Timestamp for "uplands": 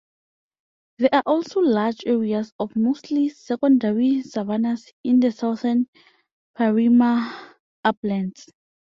7.83-8.47